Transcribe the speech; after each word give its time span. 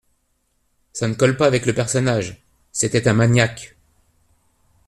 ça 0.93 1.07
ne 1.07 1.13
colle 1.13 1.37
pas 1.37 1.45
avec 1.45 1.67
le 1.67 1.75
personnage. 1.75 2.43
C’était 2.71 3.07
un 3.07 3.13
maniaque. 3.13 3.77